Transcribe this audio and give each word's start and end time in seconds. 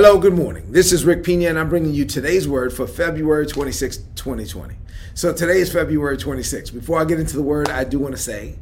Hello, 0.00 0.16
good 0.16 0.34
morning. 0.34 0.70
This 0.70 0.92
is 0.92 1.04
Rick 1.04 1.24
Pina, 1.24 1.48
and 1.48 1.58
I'm 1.58 1.68
bringing 1.68 1.92
you 1.92 2.04
today's 2.04 2.46
word 2.46 2.72
for 2.72 2.86
February 2.86 3.48
26, 3.48 3.96
2020. 4.14 4.76
So 5.14 5.32
today 5.32 5.58
is 5.58 5.72
February 5.72 6.16
26. 6.16 6.70
Before 6.70 7.00
I 7.00 7.04
get 7.04 7.18
into 7.18 7.34
the 7.34 7.42
word, 7.42 7.68
I 7.68 7.82
do 7.82 7.98
want 7.98 8.14
to 8.14 8.20
say 8.22 8.60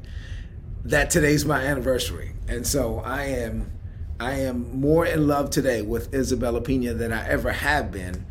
that 0.86 1.10
today's 1.10 1.44
my 1.44 1.60
anniversary, 1.60 2.32
and 2.48 2.66
so 2.66 3.00
I 3.00 3.24
am 3.24 3.70
I 4.18 4.32
am 4.32 4.80
more 4.80 5.04
in 5.04 5.28
love 5.28 5.50
today 5.50 5.82
with 5.82 6.14
Isabella 6.14 6.62
Pina 6.62 6.94
than 6.94 7.12
I 7.12 7.28
ever 7.28 7.52
have 7.52 7.92
been, 7.92 8.24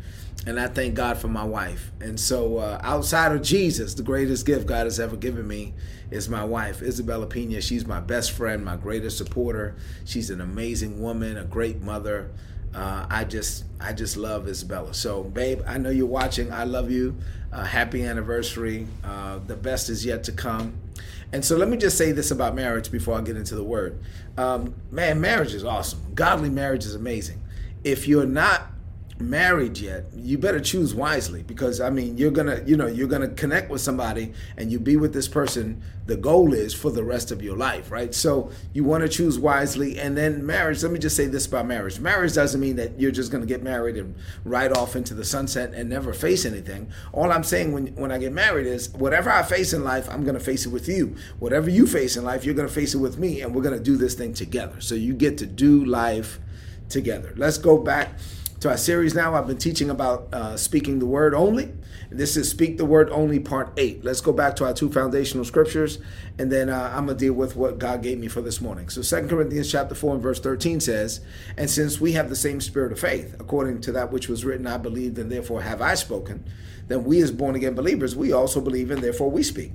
and 0.44 0.58
I 0.58 0.66
thank 0.66 0.96
God 0.96 1.16
for 1.16 1.28
my 1.28 1.44
wife. 1.44 1.92
And 2.00 2.18
so, 2.18 2.58
uh, 2.58 2.80
outside 2.82 3.30
of 3.30 3.40
Jesus, 3.40 3.94
the 3.94 4.02
greatest 4.02 4.44
gift 4.44 4.66
God 4.66 4.82
has 4.82 4.98
ever 4.98 5.14
given 5.14 5.46
me 5.46 5.74
is 6.10 6.28
my 6.28 6.44
wife, 6.44 6.82
Isabella 6.82 7.28
Pina. 7.28 7.60
She's 7.60 7.86
my 7.86 8.00
best 8.00 8.32
friend, 8.32 8.64
my 8.64 8.76
greatest 8.76 9.16
supporter. 9.16 9.76
She's 10.04 10.28
an 10.28 10.40
amazing 10.40 11.00
woman, 11.00 11.36
a 11.36 11.44
great 11.44 11.80
mother 11.80 12.32
uh, 12.76 13.06
I 13.08 13.24
just 13.24 13.64
I 13.80 13.94
just 13.94 14.18
love 14.18 14.46
Isabella. 14.46 14.92
So, 14.92 15.22
babe, 15.22 15.62
I 15.66 15.78
know 15.78 15.88
you're 15.88 16.06
watching. 16.06 16.52
I 16.52 16.64
love 16.64 16.90
you. 16.90 17.16
Uh, 17.50 17.64
happy 17.64 18.04
anniversary. 18.04 18.86
Uh, 19.02 19.38
the 19.46 19.56
best 19.56 19.88
is 19.88 20.04
yet 20.04 20.24
to 20.24 20.32
come. 20.32 20.74
And 21.32 21.42
so, 21.42 21.56
let 21.56 21.68
me 21.68 21.78
just 21.78 21.96
say 21.96 22.12
this 22.12 22.30
about 22.30 22.54
marriage 22.54 22.92
before 22.92 23.16
I 23.16 23.22
get 23.22 23.36
into 23.36 23.54
the 23.54 23.64
word. 23.64 23.98
Um, 24.36 24.74
man, 24.90 25.22
marriage 25.22 25.54
is 25.54 25.64
awesome. 25.64 26.00
Godly 26.14 26.50
marriage 26.50 26.84
is 26.84 26.94
amazing. 26.94 27.42
If 27.82 28.06
you're 28.06 28.26
not 28.26 28.70
married 29.18 29.78
yet, 29.78 30.04
you 30.14 30.38
better 30.38 30.60
choose 30.60 30.94
wisely 30.94 31.42
because 31.42 31.80
I 31.80 31.90
mean 31.90 32.18
you're 32.18 32.30
gonna 32.30 32.62
you 32.66 32.76
know 32.76 32.86
you're 32.86 33.08
gonna 33.08 33.28
connect 33.28 33.70
with 33.70 33.80
somebody 33.80 34.32
and 34.56 34.70
you 34.70 34.78
be 34.78 34.96
with 34.96 35.12
this 35.12 35.28
person. 35.28 35.82
The 36.06 36.16
goal 36.16 36.52
is 36.52 36.72
for 36.72 36.90
the 36.90 37.02
rest 37.02 37.32
of 37.32 37.42
your 37.42 37.56
life, 37.56 37.90
right? 37.90 38.14
So 38.14 38.50
you 38.72 38.84
want 38.84 39.02
to 39.02 39.08
choose 39.08 39.40
wisely, 39.40 39.98
and 39.98 40.16
then 40.16 40.46
marriage. 40.46 40.82
Let 40.82 40.92
me 40.92 41.00
just 41.00 41.16
say 41.16 41.26
this 41.26 41.46
about 41.46 41.66
marriage: 41.66 41.98
marriage 41.98 42.34
doesn't 42.34 42.60
mean 42.60 42.76
that 42.76 43.00
you're 43.00 43.10
just 43.10 43.32
gonna 43.32 43.46
get 43.46 43.62
married 43.62 43.96
and 43.96 44.14
ride 44.44 44.76
off 44.76 44.94
into 44.94 45.14
the 45.14 45.24
sunset 45.24 45.72
and 45.74 45.88
never 45.88 46.12
face 46.12 46.44
anything. 46.44 46.90
All 47.12 47.32
I'm 47.32 47.44
saying 47.44 47.72
when 47.72 47.88
when 47.96 48.12
I 48.12 48.18
get 48.18 48.32
married 48.32 48.66
is 48.66 48.90
whatever 48.90 49.30
I 49.30 49.42
face 49.42 49.72
in 49.72 49.82
life, 49.82 50.08
I'm 50.10 50.24
gonna 50.24 50.40
face 50.40 50.66
it 50.66 50.70
with 50.70 50.88
you. 50.88 51.16
Whatever 51.38 51.70
you 51.70 51.86
face 51.86 52.16
in 52.16 52.24
life, 52.24 52.44
you're 52.44 52.54
gonna 52.54 52.68
face 52.68 52.94
it 52.94 52.98
with 52.98 53.18
me, 53.18 53.40
and 53.40 53.54
we're 53.54 53.62
gonna 53.62 53.80
do 53.80 53.96
this 53.96 54.14
thing 54.14 54.34
together. 54.34 54.80
So 54.80 54.94
you 54.94 55.14
get 55.14 55.38
to 55.38 55.46
do 55.46 55.84
life 55.84 56.38
together. 56.88 57.32
Let's 57.36 57.58
go 57.58 57.78
back 57.78 58.10
to 58.60 58.70
our 58.70 58.76
series 58.76 59.14
now. 59.14 59.34
I've 59.34 59.46
been 59.46 59.58
teaching 59.58 59.90
about 59.90 60.32
uh, 60.32 60.56
speaking 60.56 60.98
the 60.98 61.06
word 61.06 61.34
only. 61.34 61.72
This 62.10 62.36
is 62.36 62.48
Speak 62.48 62.78
the 62.78 62.84
Word 62.84 63.10
Only, 63.10 63.40
part 63.40 63.72
eight. 63.76 64.04
Let's 64.04 64.20
go 64.20 64.32
back 64.32 64.54
to 64.56 64.64
our 64.64 64.72
two 64.72 64.90
foundational 64.92 65.44
scriptures, 65.44 65.98
and 66.38 66.52
then 66.52 66.68
uh, 66.70 66.92
I'm 66.94 67.06
going 67.06 67.18
to 67.18 67.24
deal 67.24 67.32
with 67.32 67.56
what 67.56 67.78
God 67.78 68.00
gave 68.00 68.18
me 68.18 68.28
for 68.28 68.40
this 68.40 68.60
morning. 68.60 68.88
So, 68.88 69.02
Second 69.02 69.28
Corinthians 69.28 69.70
chapter 69.70 69.94
4 69.94 70.14
and 70.14 70.22
verse 70.22 70.38
13 70.38 70.78
says, 70.78 71.20
And 71.56 71.68
since 71.68 72.00
we 72.00 72.12
have 72.12 72.28
the 72.28 72.36
same 72.36 72.60
spirit 72.60 72.92
of 72.92 73.00
faith, 73.00 73.34
according 73.40 73.80
to 73.82 73.92
that 73.92 74.12
which 74.12 74.28
was 74.28 74.44
written, 74.44 74.68
I 74.68 74.76
believed, 74.76 75.18
and 75.18 75.32
therefore 75.32 75.62
have 75.62 75.82
I 75.82 75.94
spoken, 75.94 76.44
then 76.86 77.02
we 77.02 77.20
as 77.20 77.32
born 77.32 77.56
again 77.56 77.74
believers, 77.74 78.14
we 78.14 78.32
also 78.32 78.60
believe, 78.60 78.90
and 78.92 79.02
therefore 79.02 79.30
we 79.30 79.42
speak. 79.42 79.72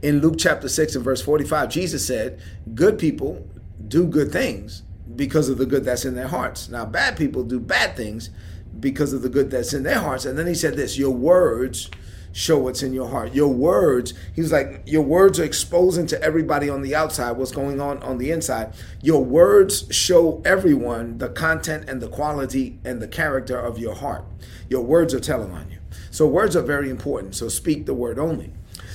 In 0.00 0.20
Luke 0.20 0.36
chapter 0.38 0.68
6 0.68 0.96
and 0.96 1.04
verse 1.04 1.20
45, 1.20 1.68
Jesus 1.68 2.06
said, 2.06 2.40
Good 2.74 2.98
people 2.98 3.46
do 3.86 4.06
good 4.06 4.32
things 4.32 4.82
because 5.16 5.48
of 5.48 5.58
the 5.58 5.66
good 5.66 5.84
that's 5.84 6.04
in 6.04 6.14
their 6.14 6.28
hearts. 6.28 6.68
Now, 6.68 6.84
bad 6.84 7.16
people 7.16 7.44
do 7.44 7.60
bad 7.60 7.96
things 7.96 8.30
because 8.78 9.12
of 9.12 9.22
the 9.22 9.28
good 9.28 9.50
that's 9.50 9.72
in 9.72 9.82
their 9.82 9.98
hearts. 9.98 10.24
And 10.24 10.38
then 10.38 10.46
he 10.46 10.54
said 10.54 10.76
this 10.76 10.98
Your 10.98 11.10
words 11.10 11.90
show 12.32 12.58
what's 12.58 12.82
in 12.82 12.92
your 12.92 13.08
heart. 13.08 13.34
Your 13.34 13.52
words, 13.52 14.14
he's 14.34 14.52
like, 14.52 14.82
your 14.86 15.02
words 15.02 15.40
are 15.40 15.44
exposing 15.44 16.06
to 16.06 16.22
everybody 16.22 16.68
on 16.68 16.82
the 16.82 16.94
outside 16.94 17.32
what's 17.32 17.50
going 17.50 17.80
on 17.80 18.00
on 18.02 18.18
the 18.18 18.30
inside. 18.30 18.72
Your 19.02 19.24
words 19.24 19.84
show 19.90 20.40
everyone 20.44 21.18
the 21.18 21.28
content 21.28 21.88
and 21.88 22.00
the 22.00 22.08
quality 22.08 22.78
and 22.84 23.02
the 23.02 23.08
character 23.08 23.58
of 23.58 23.78
your 23.78 23.94
heart. 23.94 24.24
Your 24.68 24.82
words 24.82 25.12
are 25.12 25.20
telling 25.20 25.50
on 25.52 25.70
you. 25.70 25.78
So, 26.10 26.26
words 26.26 26.56
are 26.56 26.62
very 26.62 26.90
important. 26.90 27.34
So, 27.34 27.48
speak 27.48 27.86
the 27.86 27.94
word 27.94 28.18
only. 28.18 28.52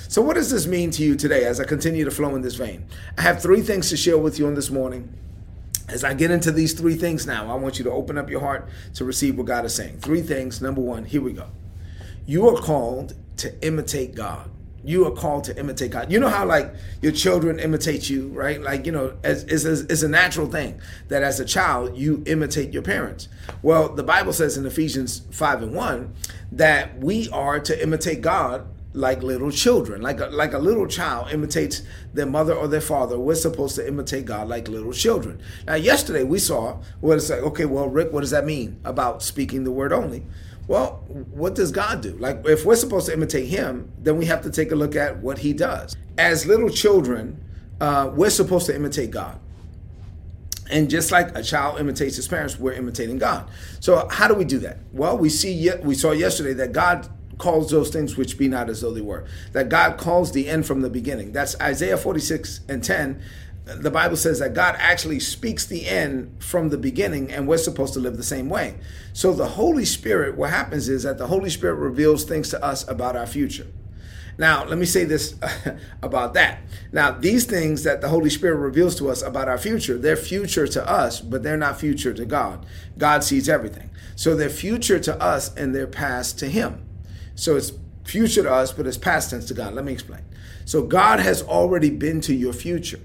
So, 0.08 0.22
what 0.22 0.36
does 0.36 0.52
this 0.52 0.68
mean 0.68 0.92
to 0.92 1.04
you 1.04 1.16
today 1.16 1.44
as 1.46 1.60
I 1.60 1.66
continue 1.66 2.06
to 2.06 2.12
flow 2.12 2.36
in 2.36 2.42
this 2.42 2.56
vein? 2.56 2.86
I 3.18 3.22
have 3.24 3.42
three 3.42 3.62
things 3.62 3.90
to 3.90 3.98
share 3.98 4.18
with 4.18 4.40
you 4.40 4.48
on 4.48 4.56
this 4.56 4.70
morning 4.70 5.14
as 5.88 6.04
I 6.04 6.14
get 6.14 6.32
into 6.32 6.52
these 6.52 6.74
three 6.74 6.96
things 6.96 7.28
now, 7.28 7.52
I 7.52 7.56
want 7.56 7.78
you 7.78 7.84
to 7.86 7.92
open 7.92 8.18
up 8.18 8.30
your 8.30 8.40
heart 8.40 8.68
to 8.96 9.06
receive 9.06 9.38
what 9.38 9.46
God 9.46 9.66
is 9.66 9.76
saying. 9.76 10.00
Three 10.00 10.22
things. 10.22 10.62
Number 10.62 10.82
one, 10.82 11.06
here 11.06 11.22
we 11.22 11.34
go. 11.34 11.48
You 12.26 12.50
are 12.50 12.60
called 12.60 13.14
to 13.38 13.66
imitate 13.66 14.16
God. 14.16 14.50
You 14.84 15.08
are 15.08 15.12
called 15.12 15.46
to 15.46 15.58
imitate 15.58 15.92
God. 15.92 16.12
You 16.12 16.20
know 16.20 16.30
how 16.30 16.46
like 16.46 16.74
your 17.02 17.12
children 17.12 17.60
imitate 17.60 18.08
you, 18.08 18.30
right? 18.30 18.62
Like 18.62 18.86
you 18.86 18.92
know, 18.92 19.18
as 19.24 19.44
is 19.46 19.66
it's 19.66 20.04
a 20.04 20.08
natural 20.08 20.46
thing 20.46 20.80
that 21.08 21.24
as 21.24 21.40
a 21.40 21.46
child 21.46 21.98
you 21.98 22.24
imitate 22.28 22.72
your 22.72 22.84
parents. 22.84 23.28
Well, 23.64 23.90
the 23.90 24.04
Bible 24.04 24.32
says 24.32 24.58
in 24.58 24.66
Ephesians 24.66 25.24
five 25.32 25.64
and 25.64 25.74
one 25.74 26.14
that 26.52 27.00
we 27.00 27.30
are 27.30 27.60
to 27.60 27.82
imitate 27.82 28.22
God 28.22 28.68
like 28.96 29.22
little 29.22 29.52
children. 29.52 30.02
Like 30.02 30.20
a, 30.20 30.28
like 30.28 30.54
a 30.54 30.58
little 30.58 30.88
child 30.88 31.32
imitates 31.32 31.82
their 32.14 32.26
mother 32.26 32.54
or 32.54 32.68
their 32.68 32.82
father. 32.82 33.20
We're 33.20 33.36
supposed 33.36 33.76
to 33.76 33.88
imitate 33.88 34.26
God 34.26 34.48
like 34.48 34.68
little 34.68 34.94
children. 34.94 35.42
Now, 35.68 35.76
yesterday 35.76 36.24
we 36.24 36.40
saw 36.40 36.82
what 37.02 37.18
it's 37.18 37.30
like. 37.30 37.42
Okay, 37.42 37.66
well, 37.66 37.88
Rick, 37.88 38.12
what 38.12 38.22
does 38.22 38.32
that 38.32 38.46
mean 38.46 38.80
about 38.86 39.22
speaking 39.22 39.64
the 39.64 39.72
word 39.72 39.94
only? 39.94 40.26
Well, 40.68 41.04
what 41.32 41.54
does 41.54 41.72
God 41.72 42.02
do? 42.02 42.14
Like, 42.14 42.42
if 42.46 42.66
we're 42.66 42.76
supposed 42.76 43.06
to 43.08 43.14
imitate 43.14 43.48
Him, 43.48 43.92
then 44.00 44.18
we 44.18 44.26
have 44.26 44.42
to 44.44 44.50
take 44.50 44.72
a 44.72 44.76
look 44.76 44.96
at 44.96 45.18
what 45.18 45.40
He 45.40 45.54
does. 45.54 45.96
As 46.18 46.48
little 46.48 46.70
children, 46.70 47.44
uh, 47.80 48.10
we're 48.14 48.32
supposed 48.32 48.66
to 48.68 48.76
imitate 48.76 49.12
God. 49.12 49.40
And 50.70 50.90
just 50.90 51.12
like 51.12 51.38
a 51.38 51.44
child 51.44 51.80
imitates 51.80 52.16
his 52.16 52.28
parents, 52.28 52.58
we're 52.58 52.74
imitating 52.74 53.20
God. 53.20 53.48
So 53.80 54.08
how 54.10 54.28
do 54.28 54.34
we 54.34 54.46
do 54.46 54.58
that? 54.60 54.80
Well, 54.94 55.16
we 55.18 55.30
see 55.30 55.70
we 55.84 55.94
saw 55.94 56.12
yesterday 56.12 56.54
that 56.54 56.72
God 56.72 57.08
calls 57.38 57.72
those 57.72 57.90
things 57.90 58.18
which 58.18 58.38
be 58.38 58.48
not 58.48 58.70
as 58.70 58.82
though 58.82 58.94
they 58.94 59.02
were. 59.02 59.26
That 59.52 59.70
God 59.70 59.98
calls 59.98 60.32
the 60.32 60.48
end 60.48 60.66
from 60.66 60.82
the 60.82 60.90
beginning. 60.90 61.32
That's 61.32 61.60
Isaiah 61.60 61.98
46 61.98 62.62
and 62.70 62.84
10. 62.84 63.22
The 63.66 63.90
Bible 63.90 64.16
says 64.16 64.40
that 64.40 64.54
God 64.54 64.76
actually 64.78 65.20
speaks 65.20 65.66
the 65.66 65.88
end 65.88 66.36
from 66.40 66.70
the 66.70 66.78
beginning, 66.78 67.32
and 67.32 67.48
we're 67.48 67.58
supposed 67.58 67.94
to 67.96 68.00
live 68.00 68.16
the 68.16 68.24
same 68.24 68.48
way. 68.48 68.76
So, 69.12 69.34
the 69.34 69.48
Holy 69.48 69.86
Spirit, 69.86 70.38
what 70.38 70.52
happens 70.52 70.88
is 70.88 71.02
that 71.02 71.18
the 71.18 71.26
Holy 71.26 71.50
Spirit 71.50 71.76
reveals 71.76 72.26
things 72.26 72.50
to 72.50 72.64
us 72.64 72.88
about 72.88 73.16
our 73.16 73.26
future. 73.26 73.66
Now, 74.38 74.66
let 74.66 74.78
me 74.78 74.86
say 74.86 75.06
this 75.06 75.36
about 76.04 76.34
that. 76.34 76.60
Now, 76.92 77.12
these 77.12 77.46
things 77.46 77.84
that 77.84 78.02
the 78.02 78.10
Holy 78.10 78.30
Spirit 78.30 78.58
reveals 78.58 78.96
to 78.96 79.10
us 79.10 79.22
about 79.22 79.48
our 79.48 79.58
future, 79.58 79.98
they're 79.98 80.16
future 80.16 80.68
to 80.68 80.88
us, 80.88 81.22
but 81.22 81.42
they're 81.44 81.58
not 81.58 81.80
future 81.80 82.14
to 82.14 82.26
God. 82.26 82.66
God 82.98 83.24
sees 83.24 83.48
everything. 83.48 83.90
So 84.16 84.36
they're 84.36 84.50
future 84.50 85.00
to 85.00 85.22
us 85.22 85.56
and 85.56 85.74
they're 85.74 85.88
past 85.88 86.38
to 86.40 86.48
Him. 86.50 86.86
So 87.36 87.56
it's 87.56 87.74
future 88.04 88.44
to 88.44 88.52
us, 88.52 88.72
but 88.72 88.88
it's 88.88 88.98
past 88.98 89.30
tense 89.30 89.46
to 89.46 89.54
God. 89.54 89.74
Let 89.74 89.86
me 89.86 89.94
explain. 89.94 90.22
So 90.66 90.84
God 90.84 91.20
has 91.20 91.42
already 91.44 91.90
been 91.90 92.22
to 92.22 92.34
your 92.34 92.54
future. 92.54 93.00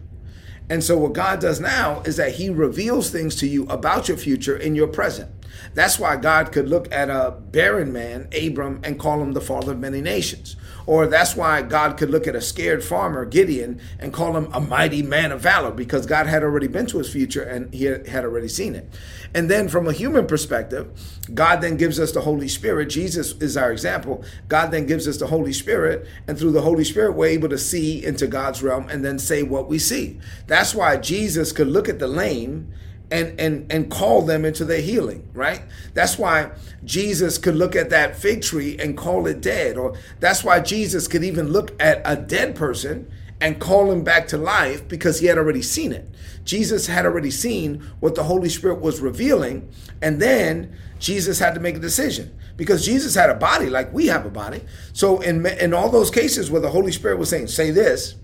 And 0.69 0.85
so 0.85 0.97
what 0.97 1.15
God 1.15 1.41
does 1.41 1.59
now 1.59 2.01
is 2.03 2.17
that 2.17 2.35
he 2.35 2.49
reveals 2.49 3.11
things 3.11 3.35
to 3.37 3.47
you 3.47 3.67
about 3.67 4.07
your 4.07 4.17
future 4.17 4.57
in 4.57 4.77
your 4.77 4.87
present. 4.87 5.31
That's 5.75 5.99
why 5.99 6.17
God 6.17 6.53
could 6.53 6.69
look 6.69 6.91
at 6.93 7.11
a 7.11 7.33
barren 7.33 7.93
man, 7.93 8.29
Abram, 8.33 8.81
and 8.85 8.99
call 8.99 9.21
him 9.21 9.33
the 9.33 9.41
father 9.41 9.73
of 9.73 9.81
many 9.81 10.01
nations. 10.01 10.55
Or 10.91 11.07
that's 11.07 11.37
why 11.37 11.63
God 11.63 11.97
could 11.97 12.11
look 12.11 12.27
at 12.27 12.35
a 12.35 12.41
scared 12.41 12.83
farmer, 12.83 13.25
Gideon, 13.25 13.81
and 14.01 14.13
call 14.13 14.37
him 14.37 14.53
a 14.53 14.61
mighty 14.61 15.03
man 15.03 15.31
of 15.31 15.41
valor 15.41 15.71
because 15.71 16.05
God 16.05 16.27
had 16.27 16.43
already 16.43 16.67
been 16.67 16.87
to 16.87 16.99
his 16.99 17.09
future 17.09 17.45
and 17.45 17.73
he 17.73 17.85
had 17.85 18.25
already 18.25 18.49
seen 18.49 18.75
it. 18.75 18.93
And 19.33 19.49
then 19.49 19.69
from 19.69 19.87
a 19.87 19.93
human 19.93 20.27
perspective, 20.27 20.91
God 21.33 21.61
then 21.61 21.77
gives 21.77 22.01
us 22.01 22.11
the 22.11 22.23
Holy 22.23 22.49
Spirit. 22.49 22.87
Jesus 22.87 23.35
is 23.41 23.57
our 23.57 23.71
example. 23.71 24.25
God 24.49 24.73
then 24.73 24.87
gives 24.87 25.07
us 25.07 25.19
the 25.19 25.29
Holy 25.29 25.53
Spirit, 25.53 26.09
and 26.27 26.37
through 26.37 26.51
the 26.51 26.63
Holy 26.63 26.83
Spirit, 26.83 27.13
we're 27.13 27.27
able 27.27 27.51
to 27.51 27.59
see 27.59 28.05
into 28.05 28.27
God's 28.27 28.61
realm 28.61 28.89
and 28.89 29.05
then 29.05 29.21
say 29.21 29.45
what 29.45 29.69
we 29.69 29.79
see. 29.79 30.19
That's 30.49 30.75
why 30.75 30.97
Jesus 30.97 31.53
could 31.53 31.69
look 31.69 31.89
at 31.89 32.01
the 32.01 32.09
lame 32.09 32.73
and 33.11 33.39
and 33.41 33.71
and 33.73 33.91
call 33.91 34.23
them 34.23 34.45
into 34.45 34.65
their 34.65 34.81
healing 34.81 35.29
right? 35.35 35.63
That's 35.95 36.19
why 36.19 36.51
jesus 36.85 37.39
could 37.39 37.55
look 37.55 37.77
at 37.77 37.91
that 37.91 38.17
fig 38.17 38.43
tree 38.43 38.77
and 38.79 38.97
call 38.97 39.27
it 39.27 39.41
dead 39.41 39.77
or 39.77 39.95
that's 40.19 40.43
why 40.43 40.59
jesus 40.61 41.07
could 41.07 41.23
even 41.23 41.49
look 41.49 41.71
at 41.81 42.01
a 42.05 42.17
dead 42.17 42.55
person 42.55 43.11
and 43.41 43.59
call 43.59 43.91
him 43.91 44.05
back 44.05 44.29
to 44.29 44.37
life 44.37 44.87
because 44.87 45.21
he 45.21 45.27
had 45.27 45.39
already 45.39 45.63
seen 45.63 45.93
it. 45.93 46.09
Jesus 46.45 46.87
had 46.87 47.07
already 47.07 47.31
seen 47.31 47.81
what 48.01 48.15
the 48.15 48.25
holy 48.25 48.49
spirit 48.49 48.81
was 48.81 49.01
revealing 49.01 49.69
and 50.03 50.21
then 50.21 50.77
jesus 50.99 51.39
had 51.39 51.55
to 51.55 51.61
make 51.61 51.77
a 51.77 51.81
decision. 51.81 52.37
Because 52.57 52.85
jesus 52.85 53.15
had 53.15 53.31
a 53.31 53.35
body 53.35 53.71
like 53.71 53.93
we 53.93 54.09
have 54.09 54.27
a 54.27 54.31
body. 54.31 54.61
So 54.93 55.21
in 55.21 55.47
in 55.47 55.73
all 55.73 55.89
those 55.89 56.11
cases 56.11 56.51
where 56.51 56.61
the 56.61 56.71
holy 56.71 56.93
spirit 56.93 57.19
was 57.19 57.31
saying 57.31 57.47
say 57.47 57.71
this 57.71 58.17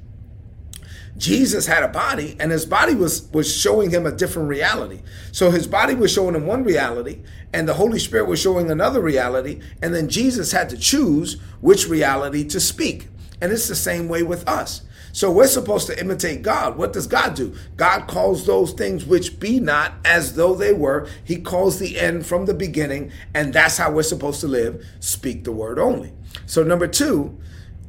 Jesus 1.16 1.66
had 1.66 1.82
a 1.82 1.88
body 1.88 2.36
and 2.38 2.50
his 2.50 2.66
body 2.66 2.94
was 2.94 3.30
was 3.32 3.54
showing 3.54 3.90
him 3.90 4.06
a 4.06 4.12
different 4.12 4.48
reality. 4.48 5.00
So 5.32 5.50
his 5.50 5.66
body 5.66 5.94
was 5.94 6.12
showing 6.12 6.34
him 6.34 6.46
one 6.46 6.64
reality 6.64 7.22
and 7.52 7.68
the 7.68 7.74
Holy 7.74 7.98
Spirit 7.98 8.28
was 8.28 8.40
showing 8.40 8.70
another 8.70 9.00
reality 9.00 9.60
and 9.82 9.94
then 9.94 10.08
Jesus 10.08 10.52
had 10.52 10.68
to 10.70 10.76
choose 10.76 11.40
which 11.60 11.88
reality 11.88 12.44
to 12.48 12.60
speak. 12.60 13.08
And 13.40 13.52
it's 13.52 13.68
the 13.68 13.74
same 13.74 14.08
way 14.08 14.22
with 14.22 14.48
us. 14.48 14.82
So 15.16 15.30
we're 15.30 15.46
supposed 15.46 15.86
to 15.86 15.98
imitate 15.98 16.42
God. 16.42 16.76
What 16.76 16.92
does 16.92 17.06
God 17.06 17.34
do? 17.34 17.56
God 17.78 18.06
calls 18.06 18.44
those 18.44 18.74
things 18.74 19.06
which 19.06 19.40
be 19.40 19.60
not 19.60 19.94
as 20.04 20.34
though 20.34 20.54
they 20.54 20.74
were. 20.74 21.08
He 21.24 21.40
calls 21.40 21.78
the 21.78 21.98
end 21.98 22.26
from 22.26 22.44
the 22.44 22.52
beginning, 22.52 23.10
and 23.32 23.54
that's 23.54 23.78
how 23.78 23.90
we're 23.90 24.02
supposed 24.02 24.42
to 24.42 24.46
live. 24.46 24.84
Speak 25.00 25.44
the 25.44 25.52
word 25.52 25.78
only. 25.78 26.12
So 26.44 26.62
number 26.62 26.86
two, 26.86 27.38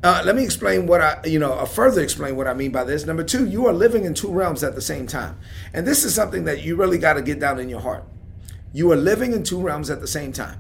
uh, 0.04 0.22
let 0.24 0.36
me 0.36 0.44
explain 0.44 0.86
what 0.86 1.02
I, 1.02 1.20
you 1.26 1.40
know, 1.40 1.54
uh, 1.54 1.66
further 1.66 2.02
explain 2.02 2.36
what 2.36 2.48
I 2.48 2.54
mean 2.54 2.72
by 2.72 2.84
this. 2.84 3.06
Number 3.06 3.24
two, 3.24 3.48
you 3.48 3.66
are 3.68 3.74
living 3.74 4.06
in 4.06 4.14
two 4.14 4.32
realms 4.32 4.64
at 4.64 4.76
the 4.76 4.82
same 4.82 5.08
time. 5.08 5.40
And 5.74 5.88
this 5.88 6.04
is 6.04 6.14
something 6.14 6.46
that 6.46 6.64
you 6.64 6.76
really 6.76 7.00
got 7.00 7.14
to 7.14 7.22
get 7.22 7.40
down 7.40 7.60
in 7.60 7.68
your 7.68 7.80
heart. 7.80 8.04
You 8.74 8.92
are 8.92 8.96
living 8.96 9.34
in 9.34 9.44
two 9.44 9.60
realms 9.60 9.90
at 9.90 10.02
the 10.02 10.08
same 10.08 10.32
time. 10.32 10.60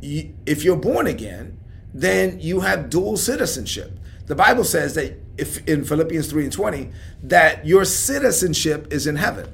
You, 0.00 0.34
if 0.46 0.62
you're 0.62 0.76
born 0.76 1.06
again, 1.06 1.58
then 1.92 2.38
you 2.40 2.60
have 2.60 2.88
dual 2.88 3.16
citizenship. 3.16 3.98
The 4.26 4.36
Bible 4.36 4.64
says 4.64 4.94
that 4.94 5.18
if 5.36 5.66
in 5.66 5.84
Philippians 5.84 6.30
3 6.30 6.44
and 6.44 6.52
20, 6.52 6.90
that 7.24 7.66
your 7.66 7.84
citizenship 7.84 8.92
is 8.92 9.06
in 9.06 9.16
heaven. 9.16 9.52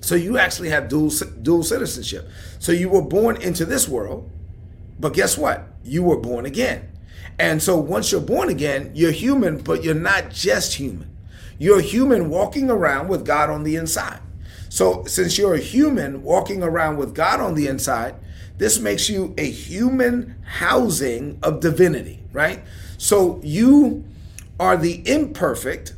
So 0.00 0.14
you 0.14 0.38
actually 0.38 0.70
have 0.70 0.88
dual 0.88 1.10
dual 1.42 1.62
citizenship. 1.62 2.28
So 2.58 2.72
you 2.72 2.88
were 2.88 3.02
born 3.02 3.40
into 3.42 3.64
this 3.64 3.88
world, 3.88 4.30
but 4.98 5.14
guess 5.14 5.36
what? 5.36 5.66
You 5.84 6.02
were 6.02 6.16
born 6.16 6.46
again. 6.46 6.90
And 7.38 7.62
so 7.62 7.76
once 7.76 8.12
you're 8.12 8.20
born 8.20 8.48
again, 8.48 8.90
you're 8.94 9.12
human, 9.12 9.58
but 9.58 9.82
you're 9.82 9.94
not 9.94 10.30
just 10.30 10.74
human. 10.74 11.16
You're 11.58 11.80
human 11.80 12.30
walking 12.30 12.70
around 12.70 13.08
with 13.08 13.24
God 13.24 13.50
on 13.50 13.64
the 13.64 13.76
inside. 13.76 14.20
So 14.68 15.04
since 15.04 15.36
you're 15.36 15.54
a 15.54 15.60
human 15.60 16.22
walking 16.22 16.62
around 16.62 16.96
with 16.96 17.14
God 17.14 17.40
on 17.40 17.54
the 17.54 17.66
inside, 17.66 18.14
this 18.56 18.78
makes 18.78 19.08
you 19.08 19.34
a 19.38 19.50
human 19.50 20.36
housing 20.44 21.38
of 21.42 21.60
divinity, 21.60 22.22
right? 22.32 22.62
So 22.98 23.40
you 23.42 24.04
are 24.58 24.76
the 24.76 25.02
imperfect 25.10 25.94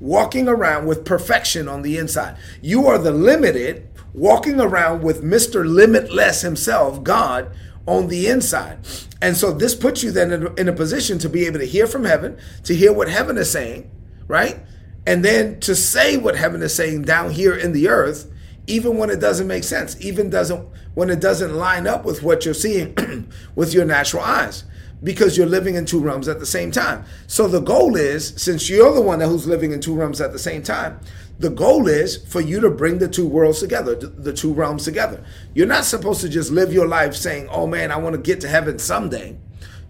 walking 0.00 0.48
around 0.48 0.86
with 0.86 1.04
perfection 1.04 1.68
on 1.68 1.82
the 1.82 1.98
inside. 1.98 2.36
You 2.62 2.86
are 2.86 2.98
the 2.98 3.10
limited 3.10 3.88
walking 4.14 4.60
around 4.60 5.02
with 5.02 5.22
Mr. 5.22 5.66
Limitless 5.66 6.40
himself, 6.40 7.04
God, 7.04 7.50
on 7.86 8.08
the 8.08 8.28
inside. 8.28 8.78
And 9.22 9.36
so 9.36 9.52
this 9.52 9.74
puts 9.74 10.02
you 10.02 10.10
then 10.10 10.32
in 10.58 10.68
a, 10.68 10.72
position 10.72 11.18
to 11.20 11.28
be 11.28 11.46
able 11.46 11.58
to 11.58 11.66
hear 11.66 11.86
from 11.86 12.04
heaven, 12.04 12.36
to 12.64 12.74
hear 12.74 12.92
what 12.92 13.08
heaven 13.08 13.38
is 13.38 13.50
saying, 13.50 13.90
right? 14.26 14.58
And 15.06 15.24
then 15.24 15.60
to 15.60 15.74
say 15.74 16.16
what 16.16 16.36
heaven 16.36 16.62
is 16.62 16.74
saying 16.74 17.02
down 17.02 17.30
here 17.30 17.56
in 17.56 17.72
the 17.72 17.88
earth, 17.88 18.30
even 18.66 18.98
when 18.98 19.10
it 19.10 19.20
doesn't 19.20 19.46
make 19.46 19.64
sense, 19.64 19.96
even 20.00 20.28
doesn't 20.28 20.68
when 20.94 21.10
it 21.10 21.20
doesn't 21.20 21.54
line 21.54 21.86
up 21.86 22.04
with 22.04 22.22
what 22.22 22.44
you're 22.44 22.54
seeing 22.54 22.94
with 23.54 23.74
your 23.74 23.84
natural 23.84 24.22
eyes 24.22 24.64
because 25.02 25.36
you're 25.36 25.46
living 25.46 25.74
in 25.74 25.84
two 25.84 26.00
realms 26.00 26.28
at 26.28 26.40
the 26.40 26.46
same 26.46 26.70
time. 26.70 27.04
So 27.26 27.48
the 27.48 27.60
goal 27.60 27.96
is, 27.96 28.34
since 28.36 28.68
you're 28.68 28.94
the 28.94 29.00
one 29.00 29.20
who's 29.20 29.46
living 29.46 29.72
in 29.72 29.80
two 29.80 29.94
realms 29.94 30.20
at 30.20 30.32
the 30.32 30.38
same 30.38 30.62
time, 30.62 31.00
the 31.38 31.50
goal 31.50 31.86
is 31.86 32.16
for 32.16 32.40
you 32.40 32.60
to 32.60 32.70
bring 32.70 32.98
the 32.98 33.08
two 33.08 33.26
worlds 33.26 33.60
together, 33.60 33.94
the 33.94 34.32
two 34.32 34.54
realms 34.54 34.84
together. 34.84 35.22
You're 35.54 35.66
not 35.66 35.84
supposed 35.84 36.22
to 36.22 36.28
just 36.28 36.50
live 36.50 36.72
your 36.72 36.88
life 36.88 37.14
saying, 37.14 37.48
oh 37.50 37.66
man, 37.66 37.92
I 37.92 37.98
want 37.98 38.16
to 38.16 38.22
get 38.22 38.40
to 38.40 38.48
heaven 38.48 38.78
someday. 38.78 39.36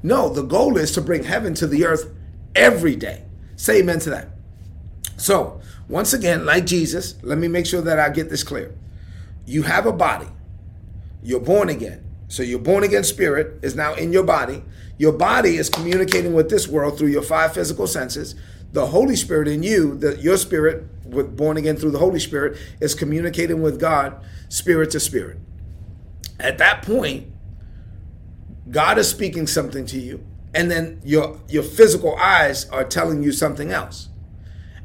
No, 0.03 0.29
the 0.29 0.43
goal 0.43 0.76
is 0.76 0.93
to 0.93 1.00
bring 1.00 1.25
heaven 1.25 1.55
to 1.55 1.67
the 1.67 1.87
earth 1.87 2.12
every 2.55 2.97
day. 2.97 3.25
Say 3.55 3.79
amen 3.79 4.00
to 4.00 4.11
that. 4.11 4.29
So, 5.17 5.61
once 5.88 6.12
again, 6.12 6.44
like 6.44 6.67
Jesus, 6.67 7.14
let 7.23 7.38
me 7.38 7.49
make 7.49 7.67
sure 7.67 7.81
that 7.81 7.99
I 7.99 8.11
get 8.11 8.29
this 8.29 8.43
clear. 8.43 8.75
You 9.47 9.62
have 9.62 9.87
a 9.87 9.93
body, 9.93 10.29
you're 11.23 11.41
born 11.41 11.69
again. 11.69 12.06
So, 12.28 12.43
your 12.43 12.58
born 12.58 12.82
again 12.82 13.05
spirit 13.05 13.61
is 13.62 13.76
now 13.76 13.94
in 13.94 14.12
your 14.12 14.25
body. 14.25 14.62
Your 14.99 15.12
body 15.12 15.56
is 15.56 15.69
communicating 15.69 16.34
with 16.34 16.50
this 16.50 16.67
world 16.67 16.99
through 16.99 17.08
your 17.08 17.23
five 17.23 17.52
physical 17.55 17.87
senses. 17.87 18.34
The 18.73 18.87
Holy 18.87 19.17
Spirit 19.17 19.49
in 19.49 19.62
you, 19.62 19.96
that 19.99 20.20
your 20.20 20.37
spirit, 20.37 20.87
with 21.05 21.37
born 21.37 21.56
again 21.56 21.76
through 21.76 21.93
the 21.93 21.99
Holy 21.99 22.19
Spirit, 22.19 22.58
is 22.81 22.94
communicating 22.94 23.62
with 23.62 23.78
God, 23.78 24.23
spirit 24.49 24.90
to 24.90 25.00
spirit. 25.00 25.38
At 26.40 26.58
that 26.58 26.82
point, 26.82 27.28
God 28.70 28.99
is 28.99 29.08
speaking 29.08 29.46
something 29.46 29.87
to 29.87 29.99
you, 29.99 30.25
and 30.52 30.70
then 30.70 31.00
your 31.05 31.40
your 31.49 31.62
physical 31.62 32.17
eyes 32.17 32.69
are 32.70 32.84
telling 32.84 33.23
you 33.23 33.32
something 33.32 33.70
else. 33.70 34.08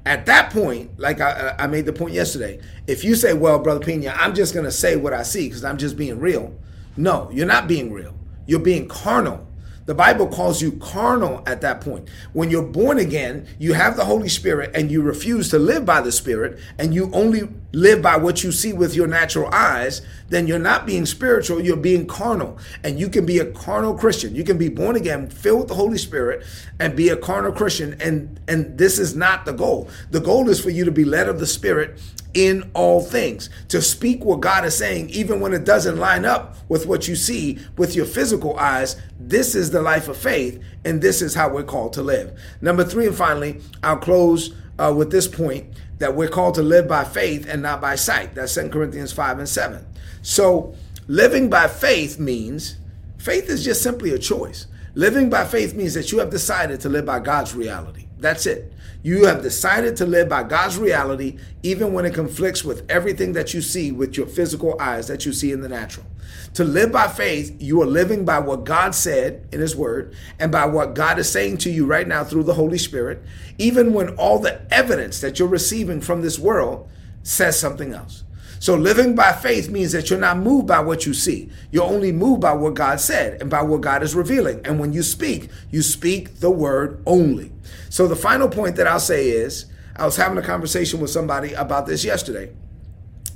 At 0.05 0.25
that 0.27 0.51
point, 0.51 0.99
like 0.99 1.19
I, 1.19 1.55
I 1.57 1.67
made 1.67 1.85
the 1.85 1.93
point 1.93 2.13
yesterday, 2.13 2.59
if 2.87 3.03
you 3.03 3.15
say, 3.15 3.33
"Well, 3.33 3.59
brother 3.59 3.79
Pina, 3.79 4.13
I'm 4.15 4.35
just 4.35 4.53
going 4.53 4.65
to 4.65 4.71
say 4.71 4.95
what 4.95 5.13
I 5.13 5.23
see 5.23 5.47
because 5.47 5.63
I'm 5.63 5.77
just 5.77 5.97
being 5.97 6.19
real," 6.19 6.55
no, 6.97 7.29
you're 7.31 7.45
not 7.45 7.67
being 7.67 7.91
real. 7.91 8.13
You're 8.45 8.59
being 8.59 8.87
carnal 8.87 9.47
the 9.85 9.95
Bible 9.95 10.27
calls 10.27 10.61
you 10.61 10.73
carnal 10.73 11.43
at 11.45 11.61
that 11.61 11.81
point. 11.81 12.07
When 12.33 12.49
you're 12.49 12.63
born 12.63 12.99
again, 12.99 13.47
you 13.59 13.73
have 13.73 13.97
the 13.97 14.05
Holy 14.05 14.29
Spirit 14.29 14.71
and 14.73 14.91
you 14.91 15.01
refuse 15.01 15.49
to 15.49 15.59
live 15.59 15.85
by 15.85 16.01
the 16.01 16.11
Spirit 16.11 16.59
and 16.77 16.93
you 16.93 17.09
only 17.13 17.49
live 17.71 18.01
by 18.01 18.17
what 18.17 18.43
you 18.43 18.51
see 18.51 18.73
with 18.73 18.95
your 18.95 19.07
natural 19.07 19.49
eyes, 19.53 20.01
then 20.29 20.47
you're 20.47 20.59
not 20.59 20.85
being 20.85 21.05
spiritual, 21.05 21.61
you're 21.61 21.77
being 21.77 22.05
carnal. 22.05 22.57
And 22.83 22.99
you 22.99 23.09
can 23.09 23.25
be 23.25 23.39
a 23.39 23.45
carnal 23.45 23.93
Christian. 23.95 24.35
You 24.35 24.43
can 24.43 24.57
be 24.57 24.69
born 24.69 24.95
again, 24.95 25.29
filled 25.29 25.59
with 25.59 25.67
the 25.69 25.75
Holy 25.75 25.97
Spirit, 25.97 26.45
and 26.79 26.95
be 26.95 27.09
a 27.09 27.17
carnal 27.17 27.51
Christian. 27.51 27.95
And, 28.01 28.39
and 28.47 28.77
this 28.77 28.99
is 28.99 29.15
not 29.15 29.45
the 29.45 29.53
goal. 29.53 29.89
The 30.11 30.19
goal 30.19 30.49
is 30.49 30.59
for 30.59 30.69
you 30.69 30.85
to 30.85 30.91
be 30.91 31.05
led 31.05 31.29
of 31.29 31.39
the 31.39 31.47
Spirit 31.47 31.99
in 32.33 32.69
all 32.73 33.01
things, 33.01 33.49
to 33.67 33.81
speak 33.81 34.23
what 34.23 34.39
God 34.39 34.63
is 34.63 34.77
saying, 34.77 35.09
even 35.09 35.41
when 35.41 35.53
it 35.53 35.65
doesn't 35.65 35.97
line 35.97 36.23
up 36.23 36.55
with 36.69 36.85
what 36.85 37.07
you 37.07 37.15
see 37.15 37.59
with 37.77 37.93
your 37.95 38.05
physical 38.05 38.57
eyes. 38.57 38.95
This 39.19 39.53
is 39.53 39.71
the 39.71 39.81
life 39.81 40.07
of 40.07 40.15
faith, 40.15 40.61
and 40.85 41.01
this 41.01 41.21
is 41.21 41.35
how 41.35 41.49
we're 41.49 41.63
called 41.63 41.93
to 41.93 42.01
live. 42.01 42.39
Number 42.61 42.85
three, 42.85 43.07
and 43.07 43.15
finally, 43.15 43.59
I'll 43.83 43.97
close 43.97 44.55
uh, 44.79 44.93
with 44.95 45.11
this 45.11 45.27
point 45.27 45.67
that 46.01 46.15
we're 46.15 46.27
called 46.27 46.55
to 46.55 46.63
live 46.63 46.87
by 46.87 47.03
faith 47.03 47.47
and 47.47 47.61
not 47.61 47.79
by 47.79 47.95
sight. 47.95 48.33
That's 48.33 48.55
2 48.55 48.69
Corinthians 48.69 49.13
5 49.13 49.37
and 49.37 49.47
7. 49.47 49.85
So, 50.23 50.75
living 51.07 51.47
by 51.47 51.67
faith 51.67 52.19
means 52.19 52.77
faith 53.19 53.49
is 53.49 53.63
just 53.63 53.83
simply 53.83 54.11
a 54.11 54.17
choice. 54.17 54.65
Living 54.95 55.29
by 55.29 55.45
faith 55.45 55.75
means 55.75 55.93
that 55.93 56.11
you 56.11 56.17
have 56.17 56.31
decided 56.31 56.81
to 56.81 56.89
live 56.89 57.05
by 57.05 57.19
God's 57.19 57.53
reality. 57.53 58.07
That's 58.17 58.47
it. 58.47 58.73
You 59.03 59.25
have 59.25 59.41
decided 59.41 59.95
to 59.97 60.05
live 60.05 60.29
by 60.29 60.43
God's 60.43 60.77
reality, 60.77 61.37
even 61.63 61.91
when 61.91 62.05
it 62.05 62.13
conflicts 62.13 62.63
with 62.63 62.89
everything 62.89 63.33
that 63.33 63.53
you 63.53 63.61
see 63.61 63.91
with 63.91 64.15
your 64.15 64.27
physical 64.27 64.79
eyes 64.79 65.07
that 65.07 65.25
you 65.25 65.33
see 65.33 65.51
in 65.51 65.61
the 65.61 65.69
natural. 65.69 66.05
To 66.53 66.63
live 66.63 66.91
by 66.91 67.07
faith, 67.07 67.55
you 67.59 67.81
are 67.81 67.87
living 67.87 68.25
by 68.25 68.39
what 68.39 68.63
God 68.63 68.93
said 68.93 69.47
in 69.51 69.59
His 69.59 69.75
Word 69.75 70.13
and 70.39 70.51
by 70.51 70.65
what 70.65 70.93
God 70.93 71.17
is 71.17 71.29
saying 71.29 71.57
to 71.59 71.71
you 71.71 71.85
right 71.85 72.07
now 72.07 72.23
through 72.23 72.43
the 72.43 72.53
Holy 72.53 72.77
Spirit, 72.77 73.23
even 73.57 73.93
when 73.93 74.09
all 74.17 74.37
the 74.37 74.61
evidence 74.71 75.19
that 75.21 75.39
you're 75.39 75.47
receiving 75.47 75.99
from 75.99 76.21
this 76.21 76.37
world 76.37 76.87
says 77.23 77.59
something 77.59 77.93
else. 77.93 78.23
So 78.61 78.75
living 78.75 79.15
by 79.15 79.31
faith 79.33 79.71
means 79.71 79.91
that 79.93 80.11
you're 80.11 80.19
not 80.19 80.37
moved 80.37 80.67
by 80.67 80.81
what 80.81 81.07
you 81.07 81.15
see. 81.15 81.49
You're 81.71 81.83
only 81.83 82.11
moved 82.11 82.41
by 82.41 82.53
what 82.53 82.75
God 82.75 82.99
said 82.99 83.41
and 83.41 83.49
by 83.49 83.63
what 83.63 83.81
God 83.81 84.03
is 84.03 84.13
revealing. 84.13 84.61
And 84.63 84.79
when 84.79 84.93
you 84.93 85.01
speak, 85.01 85.49
you 85.71 85.81
speak 85.81 86.41
the 86.41 86.51
word 86.51 87.01
only. 87.07 87.51
So 87.89 88.07
the 88.07 88.15
final 88.15 88.47
point 88.47 88.75
that 88.75 88.85
I'll 88.85 88.99
say 88.99 89.29
is 89.29 89.65
I 89.95 90.05
was 90.05 90.15
having 90.15 90.37
a 90.37 90.43
conversation 90.43 90.99
with 90.99 91.09
somebody 91.09 91.53
about 91.53 91.87
this 91.87 92.05
yesterday 92.05 92.53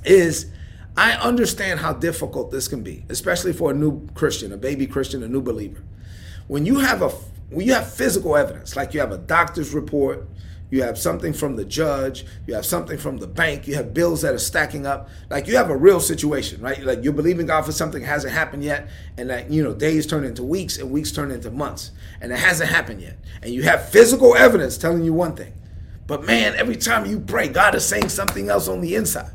is 0.04 0.46
I 0.96 1.14
understand 1.14 1.80
how 1.80 1.94
difficult 1.94 2.52
this 2.52 2.68
can 2.68 2.84
be, 2.84 3.04
especially 3.08 3.52
for 3.52 3.72
a 3.72 3.74
new 3.74 4.06
Christian, 4.14 4.52
a 4.52 4.56
baby 4.56 4.86
Christian, 4.86 5.24
a 5.24 5.28
new 5.28 5.42
believer. 5.42 5.82
When 6.46 6.64
you 6.64 6.78
have 6.78 7.02
a 7.02 7.08
when 7.50 7.66
you 7.66 7.74
have 7.74 7.92
physical 7.92 8.36
evidence, 8.36 8.76
like 8.76 8.94
you 8.94 9.00
have 9.00 9.12
a 9.12 9.18
doctor's 9.18 9.74
report, 9.74 10.28
you 10.70 10.82
have 10.82 10.98
something 10.98 11.32
from 11.32 11.56
the 11.56 11.64
judge, 11.64 12.26
you 12.46 12.54
have 12.54 12.66
something 12.66 12.98
from 12.98 13.18
the 13.18 13.26
bank, 13.26 13.68
you 13.68 13.74
have 13.76 13.94
bills 13.94 14.22
that 14.22 14.34
are 14.34 14.38
stacking 14.38 14.86
up. 14.86 15.08
Like 15.30 15.46
you 15.46 15.56
have 15.56 15.70
a 15.70 15.76
real 15.76 16.00
situation, 16.00 16.60
right? 16.60 16.82
Like 16.82 17.04
you're 17.04 17.12
believing 17.12 17.46
God 17.46 17.62
for 17.62 17.72
something 17.72 18.02
hasn't 18.02 18.32
happened 18.32 18.64
yet, 18.64 18.88
and 19.16 19.30
that 19.30 19.50
you 19.50 19.62
know 19.62 19.74
days 19.74 20.06
turn 20.06 20.24
into 20.24 20.42
weeks 20.42 20.78
and 20.78 20.90
weeks 20.90 21.12
turn 21.12 21.30
into 21.30 21.50
months, 21.50 21.92
and 22.20 22.32
it 22.32 22.38
hasn't 22.38 22.70
happened 22.70 23.00
yet. 23.00 23.16
And 23.42 23.52
you 23.52 23.62
have 23.62 23.88
physical 23.88 24.34
evidence 24.34 24.76
telling 24.76 25.04
you 25.04 25.12
one 25.12 25.36
thing. 25.36 25.52
But 26.06 26.24
man, 26.24 26.54
every 26.54 26.76
time 26.76 27.06
you 27.06 27.20
pray, 27.20 27.48
God 27.48 27.74
is 27.74 27.86
saying 27.86 28.08
something 28.08 28.48
else 28.48 28.68
on 28.68 28.80
the 28.80 28.94
inside. 28.94 29.30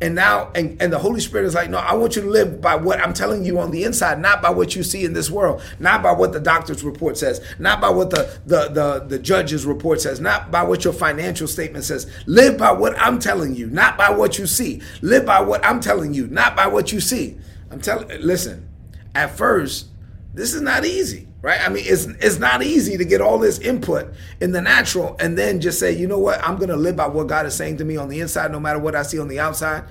And 0.00 0.14
now, 0.14 0.52
and, 0.54 0.80
and 0.80 0.92
the 0.92 0.98
Holy 0.98 1.18
Spirit 1.20 1.46
is 1.46 1.54
like, 1.54 1.70
no, 1.70 1.78
I 1.78 1.94
want 1.94 2.14
you 2.14 2.22
to 2.22 2.30
live 2.30 2.60
by 2.60 2.76
what 2.76 3.00
I'm 3.00 3.12
telling 3.12 3.44
you 3.44 3.58
on 3.58 3.72
the 3.72 3.82
inside, 3.82 4.20
not 4.20 4.40
by 4.40 4.50
what 4.50 4.76
you 4.76 4.84
see 4.84 5.04
in 5.04 5.12
this 5.12 5.28
world, 5.28 5.60
not 5.80 6.04
by 6.04 6.12
what 6.12 6.32
the 6.32 6.38
doctor's 6.38 6.84
report 6.84 7.18
says, 7.18 7.44
not 7.58 7.80
by 7.80 7.88
what 7.90 8.10
the, 8.10 8.38
the, 8.46 8.68
the, 8.68 9.04
the 9.08 9.18
judge's 9.18 9.66
report 9.66 10.00
says, 10.00 10.20
not 10.20 10.52
by 10.52 10.62
what 10.62 10.84
your 10.84 10.92
financial 10.92 11.48
statement 11.48 11.84
says. 11.84 12.08
Live 12.26 12.56
by 12.56 12.70
what 12.70 12.96
I'm 12.96 13.18
telling 13.18 13.56
you, 13.56 13.66
not 13.70 13.98
by 13.98 14.10
what 14.10 14.38
you 14.38 14.46
see. 14.46 14.80
Live 15.02 15.26
by 15.26 15.40
what 15.40 15.64
I'm 15.64 15.80
telling 15.80 16.14
you, 16.14 16.28
not 16.28 16.54
by 16.54 16.68
what 16.68 16.92
you 16.92 17.00
see. 17.00 17.36
I'm 17.72 17.80
telling, 17.80 18.08
listen, 18.20 18.68
at 19.16 19.36
first, 19.36 19.88
this 20.34 20.54
is 20.54 20.62
not 20.62 20.84
easy 20.84 21.28
right? 21.42 21.60
I 21.64 21.68
mean, 21.68 21.84
it's 21.86 22.04
it's 22.04 22.38
not 22.38 22.62
easy 22.62 22.96
to 22.96 23.04
get 23.04 23.20
all 23.20 23.38
this 23.38 23.58
input 23.58 24.12
in 24.40 24.52
the 24.52 24.60
natural 24.60 25.16
and 25.20 25.36
then 25.38 25.60
just 25.60 25.78
say, 25.78 25.92
you 25.92 26.06
know 26.06 26.18
what, 26.18 26.42
I'm 26.42 26.56
gonna 26.56 26.76
live 26.76 26.96
by 26.96 27.06
what 27.06 27.26
God 27.26 27.46
is 27.46 27.54
saying 27.54 27.78
to 27.78 27.84
me 27.84 27.96
on 27.96 28.08
the 28.08 28.20
inside, 28.20 28.50
no 28.50 28.60
matter 28.60 28.78
what 28.78 28.94
I 28.94 29.02
see 29.02 29.18
on 29.18 29.28
the 29.28 29.40
outside. 29.40 29.84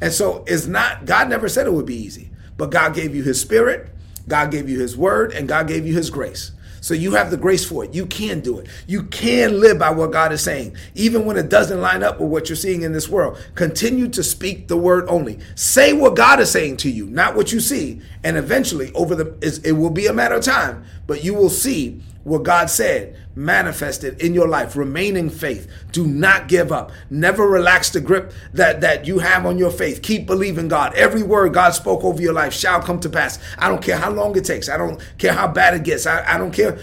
And 0.00 0.12
so 0.12 0.44
it's 0.46 0.66
not 0.66 1.04
God 1.04 1.28
never 1.28 1.48
said 1.48 1.66
it 1.66 1.72
would 1.72 1.86
be 1.86 1.96
easy, 1.96 2.30
but 2.56 2.70
God 2.70 2.94
gave 2.94 3.14
you 3.14 3.22
His 3.22 3.40
Spirit, 3.40 3.90
God 4.28 4.50
gave 4.50 4.68
you 4.68 4.80
His 4.80 4.96
Word, 4.96 5.32
and 5.32 5.48
God 5.48 5.68
gave 5.68 5.86
you 5.86 5.94
His 5.94 6.10
grace. 6.10 6.52
So 6.82 6.94
you 6.94 7.12
have 7.12 7.30
the 7.30 7.36
grace 7.36 7.64
for 7.64 7.84
it. 7.84 7.94
You 7.94 8.06
can 8.06 8.40
do 8.40 8.58
it. 8.58 8.66
You 8.88 9.04
can 9.04 9.60
live 9.60 9.78
by 9.78 9.90
what 9.90 10.10
God 10.10 10.32
is 10.32 10.42
saying, 10.42 10.76
even 10.96 11.24
when 11.24 11.36
it 11.36 11.48
doesn't 11.48 11.80
line 11.80 12.02
up 12.02 12.18
with 12.18 12.28
what 12.28 12.48
you're 12.48 12.56
seeing 12.56 12.82
in 12.82 12.92
this 12.92 13.08
world. 13.08 13.38
Continue 13.54 14.08
to 14.08 14.22
speak 14.24 14.66
the 14.66 14.76
word 14.76 15.04
only. 15.08 15.38
Say 15.54 15.92
what 15.92 16.16
God 16.16 16.40
is 16.40 16.50
saying 16.50 16.78
to 16.78 16.90
you, 16.90 17.06
not 17.06 17.36
what 17.36 17.52
you 17.52 17.60
see. 17.60 18.02
And 18.24 18.36
eventually, 18.36 18.92
over 18.94 19.14
the 19.14 19.60
it 19.64 19.72
will 19.72 19.90
be 19.90 20.06
a 20.06 20.12
matter 20.12 20.34
of 20.34 20.42
time, 20.42 20.84
but 21.06 21.22
you 21.22 21.34
will 21.34 21.50
see 21.50 22.02
what 22.24 22.42
God 22.42 22.70
said 22.70 23.16
manifested 23.34 24.20
in 24.20 24.34
your 24.34 24.48
life. 24.48 24.76
Remain 24.76 25.16
in 25.16 25.30
faith. 25.30 25.68
Do 25.90 26.06
not 26.06 26.48
give 26.48 26.70
up. 26.70 26.92
Never 27.10 27.46
relax 27.48 27.90
the 27.90 28.00
grip 28.00 28.32
that, 28.52 28.80
that 28.82 29.06
you 29.06 29.18
have 29.20 29.46
on 29.46 29.58
your 29.58 29.70
faith. 29.70 30.02
Keep 30.02 30.26
believing 30.26 30.68
God. 30.68 30.94
Every 30.94 31.22
word 31.22 31.54
God 31.54 31.70
spoke 31.70 32.04
over 32.04 32.20
your 32.20 32.34
life 32.34 32.52
shall 32.52 32.82
come 32.82 33.00
to 33.00 33.08
pass. 33.08 33.38
I 33.58 33.68
don't 33.68 33.82
care 33.82 33.96
how 33.96 34.10
long 34.10 34.36
it 34.36 34.44
takes. 34.44 34.68
I 34.68 34.76
don't 34.76 35.00
care 35.18 35.32
how 35.32 35.48
bad 35.48 35.74
it 35.74 35.84
gets. 35.84 36.06
I, 36.06 36.34
I 36.34 36.38
don't 36.38 36.52
care 36.52 36.78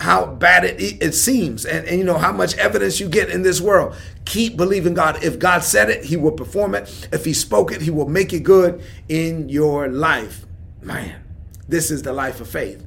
how 0.00 0.26
bad 0.26 0.64
it, 0.64 1.02
it 1.02 1.12
seems 1.12 1.64
and, 1.64 1.86
and 1.86 1.98
you 1.98 2.04
know 2.04 2.18
how 2.18 2.32
much 2.32 2.56
evidence 2.56 3.00
you 3.00 3.08
get 3.08 3.30
in 3.30 3.42
this 3.42 3.60
world. 3.60 3.94
Keep 4.24 4.56
believing 4.56 4.94
God. 4.94 5.22
If 5.22 5.38
God 5.38 5.62
said 5.62 5.90
it, 5.90 6.04
he 6.04 6.16
will 6.16 6.32
perform 6.32 6.74
it. 6.74 7.08
If 7.12 7.24
he 7.24 7.32
spoke 7.32 7.72
it, 7.72 7.82
he 7.82 7.90
will 7.90 8.08
make 8.08 8.32
it 8.32 8.40
good 8.40 8.82
in 9.08 9.48
your 9.48 9.88
life. 9.88 10.46
Man, 10.82 11.20
this 11.68 11.90
is 11.90 12.02
the 12.02 12.12
life 12.12 12.40
of 12.40 12.48
faith. 12.48 12.84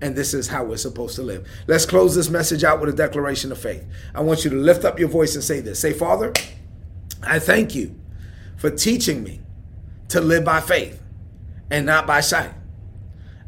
And 0.00 0.14
this 0.14 0.32
is 0.32 0.48
how 0.48 0.64
we're 0.64 0.76
supposed 0.76 1.16
to 1.16 1.22
live. 1.22 1.48
Let's 1.66 1.84
close 1.84 2.14
this 2.14 2.30
message 2.30 2.62
out 2.62 2.80
with 2.80 2.88
a 2.88 2.96
declaration 2.96 3.50
of 3.50 3.58
faith. 3.58 3.84
I 4.14 4.20
want 4.20 4.44
you 4.44 4.50
to 4.50 4.56
lift 4.56 4.84
up 4.84 4.98
your 4.98 5.08
voice 5.08 5.34
and 5.34 5.42
say 5.42 5.60
this. 5.60 5.80
Say, 5.80 5.92
Father, 5.92 6.32
I 7.22 7.38
thank 7.38 7.74
you 7.74 7.98
for 8.56 8.70
teaching 8.70 9.24
me 9.24 9.40
to 10.08 10.20
live 10.20 10.44
by 10.44 10.60
faith 10.60 11.02
and 11.70 11.84
not 11.84 12.06
by 12.06 12.20
sight. 12.20 12.52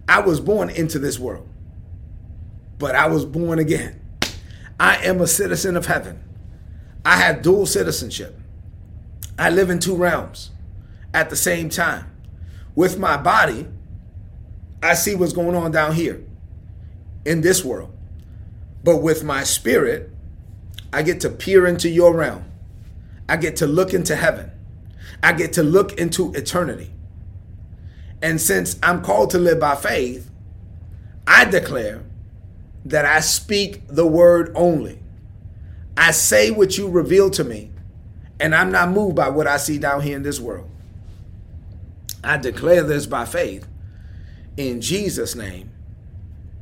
I 0.08 0.20
was 0.20 0.40
born 0.40 0.70
into 0.70 0.98
this 0.98 1.18
world, 1.20 1.48
but 2.78 2.96
I 2.96 3.06
was 3.06 3.24
born 3.24 3.60
again. 3.60 4.00
I 4.78 4.96
am 5.04 5.20
a 5.20 5.26
citizen 5.28 5.76
of 5.76 5.86
heaven. 5.86 6.24
I 7.04 7.16
have 7.16 7.42
dual 7.42 7.66
citizenship. 7.66 8.36
I 9.38 9.50
live 9.50 9.70
in 9.70 9.78
two 9.78 9.94
realms 9.94 10.50
at 11.14 11.30
the 11.30 11.36
same 11.36 11.68
time. 11.68 12.10
With 12.74 12.98
my 12.98 13.16
body, 13.16 13.68
I 14.82 14.94
see 14.94 15.14
what's 15.14 15.32
going 15.32 15.54
on 15.54 15.70
down 15.70 15.94
here 15.94 16.24
in 17.24 17.40
this 17.40 17.64
world. 17.64 17.94
But 18.82 18.98
with 18.98 19.22
my 19.24 19.44
spirit, 19.44 20.10
I 20.92 21.02
get 21.02 21.20
to 21.20 21.30
peer 21.30 21.66
into 21.66 21.88
your 21.88 22.14
realm. 22.14 22.44
I 23.28 23.36
get 23.36 23.56
to 23.56 23.66
look 23.66 23.94
into 23.94 24.16
heaven. 24.16 24.50
I 25.22 25.32
get 25.32 25.52
to 25.54 25.62
look 25.62 25.92
into 25.94 26.32
eternity. 26.32 26.90
And 28.22 28.40
since 28.40 28.78
I'm 28.82 29.02
called 29.02 29.30
to 29.30 29.38
live 29.38 29.60
by 29.60 29.76
faith, 29.76 30.30
I 31.26 31.44
declare 31.44 32.02
that 32.84 33.04
I 33.04 33.20
speak 33.20 33.86
the 33.86 34.06
word 34.06 34.52
only. 34.54 34.98
I 35.96 36.12
say 36.12 36.50
what 36.50 36.78
you 36.78 36.88
reveal 36.88 37.30
to 37.30 37.44
me, 37.44 37.70
and 38.38 38.54
I'm 38.54 38.72
not 38.72 38.90
moved 38.90 39.16
by 39.16 39.28
what 39.28 39.46
I 39.46 39.58
see 39.58 39.78
down 39.78 40.00
here 40.00 40.16
in 40.16 40.22
this 40.22 40.40
world. 40.40 40.68
I 42.24 42.36
declare 42.36 42.82
this 42.82 43.06
by 43.06 43.24
faith 43.26 43.66
in 44.56 44.80
Jesus' 44.80 45.34
name. 45.34 45.70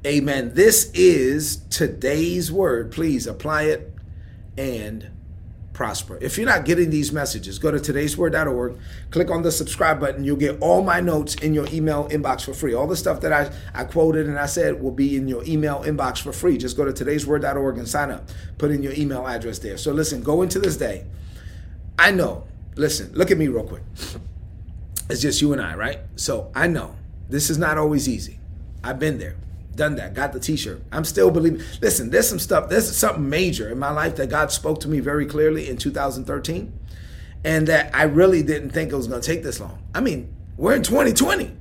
Amen. 0.07 0.55
This 0.55 0.93
is 0.95 1.57
today's 1.71 2.52
word. 2.52 2.93
Please 2.93 3.26
apply 3.26 3.64
it 3.64 3.93
and 4.57 5.11
prosper. 5.73 6.19
If 6.21 6.38
you're 6.38 6.47
not 6.47 6.64
getting 6.64 6.90
these 6.90 7.12
messages, 7.12 7.59
go 7.59 7.73
to 7.73 7.78
today'sword.org, 7.78 8.78
click 9.11 9.31
on 9.31 9.43
the 9.43 9.50
subscribe 9.50 9.99
button. 9.99 10.23
You'll 10.23 10.37
get 10.37 10.61
all 10.61 10.85
my 10.85 11.00
notes 11.00 11.35
in 11.37 11.52
your 11.52 11.67
email 11.73 12.09
inbox 12.11 12.43
for 12.45 12.55
free. 12.55 12.75
All 12.75 12.87
the 12.87 12.97
stuff 12.97 13.21
that 13.23 13.33
I, 13.33 13.52
I 13.75 13.85
quoted 13.85 14.28
and 14.28 14.38
I 14.38 14.47
said 14.47 14.81
will 14.81 14.93
be 14.93 15.17
in 15.17 15.26
your 15.26 15.45
email 15.45 15.83
inbox 15.83 16.21
for 16.23 16.33
free. 16.33 16.59
Just 16.59 16.76
go 16.76 16.85
to 16.85 16.93
today'sword.org 16.93 17.78
and 17.78 17.88
sign 17.88 18.12
up. 18.12 18.28
Put 18.57 18.71
in 18.71 18.85
your 18.85 18.93
email 18.93 19.26
address 19.26 19.59
there. 19.59 19.76
So 19.76 19.93
listen, 19.93 20.23
go 20.23 20.43
into 20.43 20.61
this 20.61 20.76
day. 20.76 21.07
I 21.99 22.12
know, 22.12 22.47
listen, 22.76 23.12
look 23.14 23.33
at 23.33 23.38
me 23.38 23.49
real 23.49 23.64
quick. 23.64 23.83
It's 25.11 25.21
just 25.21 25.40
you 25.43 25.52
and 25.52 25.61
I, 25.61 25.75
right? 25.75 26.00
So 26.14 26.52
I 26.55 26.69
know 26.69 26.95
this 27.28 27.50
is 27.50 27.59
not 27.59 27.78
always 27.78 28.09
easy. 28.09 28.38
I've 28.85 29.00
been 29.00 29.19
there 29.19 29.35
done 29.78 29.94
that, 29.97 30.12
got 30.12 30.35
the 30.35 30.40
t-shirt. 30.40 30.82
I'm 30.92 31.04
still 31.04 31.30
believing. 31.30 31.62
Listen, 31.80 32.11
there's 32.11 32.28
some 32.28 32.38
stuff, 32.38 32.68
there's 32.68 32.94
something 32.94 33.28
major 33.28 33.70
in 33.70 33.78
my 33.78 33.90
life 33.90 34.16
that 34.16 34.28
God 34.28 34.52
spoke 34.52 34.80
to 34.80 34.88
me 34.88 35.00
very 35.00 35.25
clearly 35.25 35.70
in 35.70 35.78
2013 35.78 36.73
and 37.44 37.66
that 37.68 37.94
I 37.94 38.02
really 38.02 38.42
didn't 38.42 38.70
think 38.70 38.92
it 38.92 38.97
was 38.97 39.06
going 39.06 39.23
to 39.23 39.26
take 39.26 39.42
this 39.42 39.61
long. 39.61 39.82
I 39.94 40.00
mean, 40.00 40.35
we're 40.58 40.75
in 40.75 40.82
2020 40.82 41.56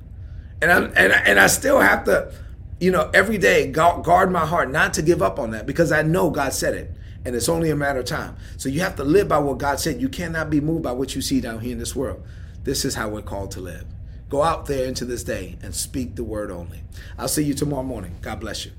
and 0.60 0.70
I'm 0.70 0.84
and, 0.96 1.12
and 1.12 1.40
I 1.40 1.46
still 1.46 1.80
have 1.80 2.04
to, 2.04 2.32
you 2.80 2.90
know, 2.90 3.10
every 3.14 3.38
day 3.38 3.70
guard 3.70 4.30
my 4.30 4.44
heart 4.44 4.70
not 4.70 4.92
to 4.94 5.02
give 5.02 5.22
up 5.22 5.38
on 5.38 5.52
that 5.52 5.64
because 5.64 5.92
I 5.92 6.02
know 6.02 6.30
God 6.30 6.52
said 6.52 6.74
it 6.74 6.90
and 7.24 7.34
it's 7.34 7.48
only 7.48 7.70
a 7.70 7.76
matter 7.76 8.00
of 8.00 8.06
time. 8.06 8.36
So 8.56 8.68
you 8.68 8.80
have 8.80 8.96
to 8.96 9.04
live 9.04 9.28
by 9.28 9.38
what 9.38 9.58
God 9.58 9.80
said. 9.80 10.00
You 10.00 10.08
cannot 10.08 10.50
be 10.50 10.60
moved 10.60 10.82
by 10.82 10.92
what 10.92 11.14
you 11.14 11.22
see 11.22 11.40
down 11.40 11.60
here 11.60 11.72
in 11.72 11.78
this 11.78 11.94
world. 11.94 12.22
This 12.64 12.84
is 12.84 12.94
how 12.94 13.08
we're 13.08 13.22
called 13.22 13.52
to 13.52 13.60
live. 13.60 13.84
Go 14.28 14.42
out 14.42 14.66
there 14.66 14.86
into 14.86 15.04
this 15.04 15.24
day 15.24 15.56
and 15.62 15.74
speak 15.74 16.14
the 16.14 16.24
word 16.24 16.50
only. 16.50 16.82
I'll 17.16 17.28
see 17.28 17.44
you 17.44 17.54
tomorrow 17.54 17.82
morning. 17.82 18.16
God 18.20 18.40
bless 18.40 18.66
you. 18.66 18.72